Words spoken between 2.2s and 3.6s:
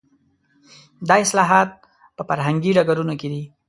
فرهنګي ډګرونو کې دي.